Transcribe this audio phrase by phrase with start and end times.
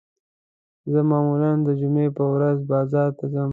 [0.91, 3.49] زه معمولاً د جمعې په ورځ بازار ته ځم